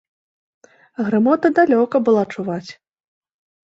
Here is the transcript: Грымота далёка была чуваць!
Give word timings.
Грымота 1.09 1.47
далёка 1.61 2.05
была 2.11 2.23
чуваць! 2.35 2.69